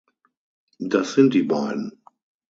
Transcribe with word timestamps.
Das 0.79 1.13
sind 1.13 1.35
die 1.35 1.43
beiden. 1.43 2.01